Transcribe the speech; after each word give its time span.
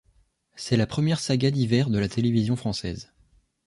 C'est 0.55 0.77
la 0.77 0.87
première 0.87 1.19
saga 1.19 1.51
d'hiver 1.51 1.91
de 1.91 1.99
la 1.99 2.09
télévision 2.09 2.55
française. 2.55 3.13